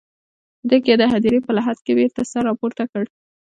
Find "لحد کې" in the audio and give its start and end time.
1.57-1.93